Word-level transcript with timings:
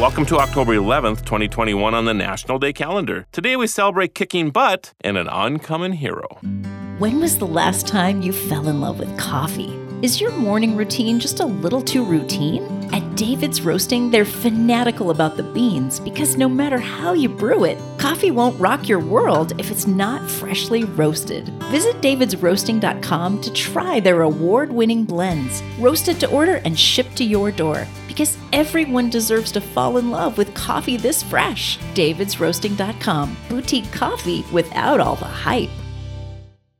Welcome 0.00 0.26
to 0.26 0.38
October 0.38 0.74
11th, 0.74 1.24
2021 1.24 1.94
on 1.94 2.04
the 2.04 2.12
National 2.12 2.58
Day 2.58 2.72
calendar. 2.72 3.26
Today 3.30 3.54
we 3.54 3.68
celebrate 3.68 4.12
kicking 4.12 4.50
butt 4.50 4.92
and 5.02 5.16
an 5.16 5.28
oncoming 5.28 5.92
hero. 5.92 6.26
When 6.98 7.20
was 7.20 7.38
the 7.38 7.46
last 7.46 7.86
time 7.86 8.20
you 8.20 8.32
fell 8.32 8.66
in 8.66 8.80
love 8.80 8.98
with 8.98 9.16
coffee? 9.16 9.72
Is 10.02 10.20
your 10.20 10.32
morning 10.32 10.74
routine 10.74 11.20
just 11.20 11.38
a 11.38 11.46
little 11.46 11.80
too 11.80 12.04
routine? 12.04 12.64
At 12.92 13.14
David's 13.14 13.62
Roasting, 13.62 14.10
they're 14.10 14.24
fanatical 14.24 15.10
about 15.10 15.36
the 15.36 15.44
beans 15.44 16.00
because 16.00 16.36
no 16.36 16.48
matter 16.48 16.78
how 16.78 17.12
you 17.12 17.28
brew 17.28 17.62
it, 17.62 17.78
coffee 17.96 18.32
won't 18.32 18.58
rock 18.58 18.88
your 18.88 18.98
world 18.98 19.58
if 19.60 19.70
it's 19.70 19.86
not 19.86 20.28
freshly 20.28 20.82
roasted. 20.82 21.48
Visit 21.70 22.00
davidsroasting.com 22.00 23.40
to 23.42 23.52
try 23.52 24.00
their 24.00 24.22
award 24.22 24.72
winning 24.72 25.04
blends, 25.04 25.62
roasted 25.78 26.18
to 26.18 26.30
order 26.30 26.56
and 26.64 26.78
shipped 26.78 27.16
to 27.18 27.24
your 27.24 27.52
door. 27.52 27.86
Because 28.14 28.38
everyone 28.52 29.10
deserves 29.10 29.50
to 29.52 29.60
fall 29.60 29.98
in 29.98 30.12
love 30.12 30.38
with 30.38 30.54
coffee 30.54 30.96
this 30.96 31.20
fresh. 31.20 31.78
davidsroasting.com, 31.94 33.36
boutique 33.48 33.90
coffee 33.90 34.44
without 34.52 35.00
all 35.00 35.16
the 35.16 35.24
hype. 35.24 35.68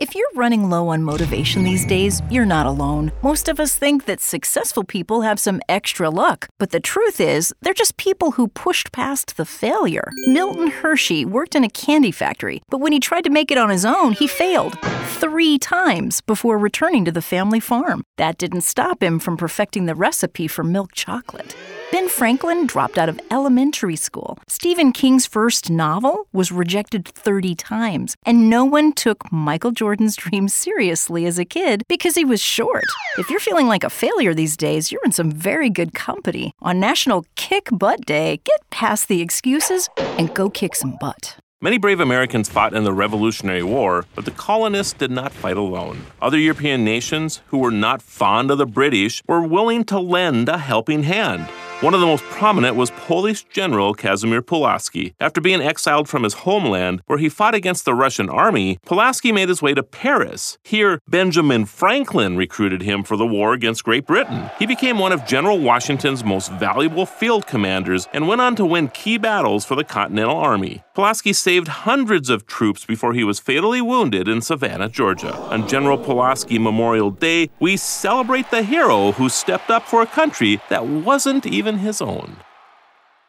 If 0.00 0.14
you're 0.14 0.30
running 0.36 0.70
low 0.70 0.88
on 0.88 1.02
motivation 1.02 1.64
these 1.64 1.84
days, 1.84 2.22
you're 2.30 2.46
not 2.46 2.66
alone. 2.66 3.10
Most 3.22 3.48
of 3.48 3.58
us 3.58 3.74
think 3.74 4.06
that 4.06 4.20
successful 4.20 4.84
people 4.84 5.22
have 5.22 5.40
some 5.40 5.60
extra 5.68 6.08
luck, 6.08 6.46
but 6.56 6.70
the 6.70 6.78
truth 6.78 7.20
is, 7.20 7.52
they're 7.60 7.74
just 7.74 7.96
people 7.96 8.30
who 8.30 8.46
pushed 8.46 8.92
past 8.92 9.36
the 9.36 9.44
failure. 9.44 10.08
Milton 10.28 10.68
Hershey 10.70 11.24
worked 11.24 11.56
in 11.56 11.64
a 11.64 11.68
candy 11.68 12.12
factory, 12.12 12.62
but 12.70 12.78
when 12.78 12.92
he 12.92 13.00
tried 13.00 13.24
to 13.24 13.30
make 13.30 13.50
it 13.50 13.58
on 13.58 13.70
his 13.70 13.84
own, 13.84 14.12
he 14.12 14.28
failed 14.28 14.78
three 15.20 15.58
times 15.58 16.20
before 16.20 16.56
returning 16.56 17.04
to 17.04 17.10
the 17.10 17.20
family 17.20 17.58
farm. 17.58 18.04
That 18.18 18.38
didn't 18.38 18.60
stop 18.60 19.02
him 19.02 19.18
from 19.18 19.36
perfecting 19.36 19.86
the 19.86 19.96
recipe 19.96 20.46
for 20.46 20.62
milk 20.62 20.92
chocolate. 20.92 21.56
Ben 21.90 22.08
Franklin 22.08 22.66
dropped 22.66 22.98
out 22.98 23.08
of 23.08 23.18
elementary 23.30 23.96
school. 23.96 24.38
Stephen 24.46 24.92
King's 24.92 25.26
first 25.26 25.70
novel 25.70 26.28
was 26.32 26.52
rejected 26.52 27.08
30 27.08 27.54
times, 27.56 28.14
and 28.24 28.48
no 28.48 28.64
one 28.64 28.92
took 28.92 29.32
Michael 29.32 29.72
Jordan's 29.72 30.14
dreams 30.24 30.54
seriously 30.54 31.26
as 31.26 31.38
a 31.38 31.44
kid 31.44 31.82
because 31.88 32.14
he 32.14 32.24
was 32.24 32.40
short. 32.40 32.84
If 33.16 33.28
you're 33.28 33.40
feeling 33.40 33.66
like 33.66 33.84
a 33.84 33.90
failure 33.90 34.34
these 34.34 34.56
days, 34.56 34.92
you're 34.92 35.04
in 35.04 35.12
some 35.12 35.32
very 35.32 35.70
good 35.70 35.94
company. 35.94 36.52
On 36.60 36.78
National 36.78 37.24
Kick 37.34 37.70
Butt 37.72 38.06
Day, 38.06 38.40
get 38.44 38.60
past 38.70 39.08
the 39.08 39.20
excuses 39.20 39.88
and 39.96 40.32
go 40.32 40.48
kick 40.48 40.76
some 40.76 40.96
butt. 41.00 41.38
Many 41.60 41.76
brave 41.76 41.98
Americans 41.98 42.48
fought 42.48 42.72
in 42.72 42.84
the 42.84 42.92
Revolutionary 42.92 43.64
War, 43.64 44.04
but 44.14 44.24
the 44.24 44.30
colonists 44.30 44.92
did 44.92 45.10
not 45.10 45.32
fight 45.32 45.56
alone. 45.56 46.06
Other 46.22 46.38
European 46.38 46.84
nations, 46.84 47.40
who 47.48 47.58
were 47.58 47.72
not 47.72 48.00
fond 48.00 48.52
of 48.52 48.58
the 48.58 48.66
British, 48.66 49.24
were 49.26 49.42
willing 49.42 49.82
to 49.86 49.98
lend 49.98 50.48
a 50.48 50.56
helping 50.56 51.02
hand. 51.02 51.48
One 51.80 51.94
of 51.94 52.00
the 52.00 52.06
most 52.06 52.24
prominent 52.24 52.74
was 52.74 52.90
Polish 52.90 53.44
General 53.44 53.94
Casimir 53.94 54.42
Pulaski. 54.42 55.14
After 55.20 55.40
being 55.40 55.60
exiled 55.60 56.08
from 56.08 56.24
his 56.24 56.34
homeland, 56.34 57.02
where 57.06 57.20
he 57.20 57.28
fought 57.28 57.54
against 57.54 57.84
the 57.84 57.94
Russian 57.94 58.28
army, 58.28 58.80
Pulaski 58.84 59.30
made 59.30 59.48
his 59.48 59.62
way 59.62 59.74
to 59.74 59.84
Paris. 59.84 60.58
Here, 60.64 61.00
Benjamin 61.06 61.66
Franklin 61.66 62.36
recruited 62.36 62.82
him 62.82 63.04
for 63.04 63.16
the 63.16 63.24
war 63.24 63.52
against 63.52 63.84
Great 63.84 64.08
Britain. 64.08 64.50
He 64.58 64.66
became 64.66 64.98
one 64.98 65.12
of 65.12 65.24
General 65.24 65.60
Washington's 65.60 66.24
most 66.24 66.50
valuable 66.50 67.06
field 67.06 67.46
commanders 67.46 68.08
and 68.12 68.26
went 68.26 68.40
on 68.40 68.56
to 68.56 68.66
win 68.66 68.88
key 68.88 69.16
battles 69.16 69.64
for 69.64 69.76
the 69.76 69.84
Continental 69.84 70.36
Army. 70.36 70.82
Pulaski 70.94 71.32
saved 71.32 71.68
hundreds 71.68 72.28
of 72.28 72.44
troops 72.48 72.84
before 72.84 73.14
he 73.14 73.22
was 73.22 73.38
fatally 73.38 73.80
wounded 73.80 74.26
in 74.26 74.42
Savannah, 74.42 74.88
Georgia. 74.88 75.32
On 75.32 75.68
General 75.68 75.96
Pulaski 75.96 76.58
Memorial 76.58 77.12
Day, 77.12 77.50
we 77.60 77.76
celebrate 77.76 78.50
the 78.50 78.64
hero 78.64 79.12
who 79.12 79.28
stepped 79.28 79.70
up 79.70 79.84
for 79.84 80.02
a 80.02 80.06
country 80.06 80.60
that 80.70 80.84
wasn't 80.84 81.46
even 81.46 81.67
his 81.76 82.00
own. 82.00 82.38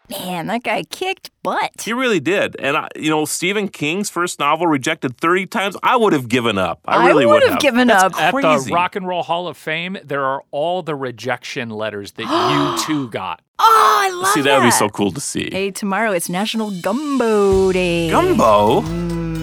Man, 0.09 0.48
that 0.48 0.64
guy 0.64 0.84
kicked 0.84 1.30
butt. 1.44 1.72
He 1.84 1.94
really 1.94 2.20
did. 2.20 2.56
And, 2.59 2.76
I, 2.76 2.88
you 2.96 3.12
know, 3.12 3.25
Stephen 3.25 3.68
King's 3.68 4.09
first 4.09 4.40
novel 4.40 4.66
rejected 4.66 5.18
30 5.18 5.46
times. 5.46 5.78
I 5.84 5.97
would 5.97 6.13
have 6.13 6.28
given 6.28 6.58
up. 6.58 6.80
I 6.86 7.06
really 7.06 7.28
would 7.28 7.44
would 7.44 7.50
have 7.50 7.59
given 7.59 7.90
That's 7.90 8.16
up. 8.16 8.19
At 8.19 8.31
the 8.31 8.72
Rock 8.74 8.96
and 8.96 9.08
Roll 9.08 9.22
Hall 9.22 9.47
of 9.47 9.56
Fame, 9.56 9.97
there 10.03 10.25
are 10.25 10.41
all 10.50 10.81
the 10.81 10.96
rejection 10.96 11.69
letters 11.69 12.13
that 12.13 12.24
you 12.24 12.84
too 12.88 13.09
got. 13.12 13.44
Oh, 13.59 13.97
I 14.02 14.09
love 14.09 14.24
that! 14.24 14.34
See, 14.34 14.42
that 14.42 14.58
would 14.58 14.66
be 14.66 14.72
so 14.72 14.90
cool 14.90 15.12
to 15.12 15.19
see. 15.19 15.50
Hey, 15.52 15.69
tomorrow 15.69 16.12
it's 16.12 16.30
National 16.30 16.72
Gumbo 16.81 17.74
Day. 17.74 18.09
Gumbo? 18.09 18.81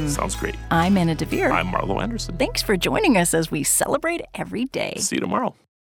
Sounds 0.08 0.34
great. 0.34 0.54
I'm 0.70 0.96
Anna 0.96 1.14
DeVere. 1.14 1.52
I'm 1.52 1.68
Marlo 1.68 2.02
Anderson. 2.02 2.38
Thanks 2.38 2.62
for 2.62 2.76
joining 2.78 3.18
us 3.18 3.34
as 3.34 3.50
we 3.50 3.62
celebrate 3.62 4.22
every 4.34 4.64
day. 4.64 4.94
See 4.96 5.16
you 5.16 5.20
tomorrow. 5.20 5.54